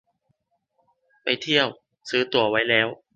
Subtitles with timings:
[1.23, 1.67] ไปเที่ยว
[2.09, 2.87] ซื้อตั๋วไว้แล้ว